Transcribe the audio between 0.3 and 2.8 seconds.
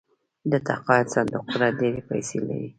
د تقاعد صندوقونه ډیرې پیسې لري.